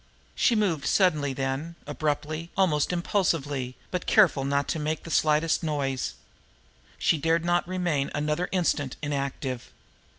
[0.33, 6.15] She moved suddenly then, abruptly, almost impulsively, but careful not to make the slightest noise.
[6.97, 9.69] She dared not remain another instant inactive.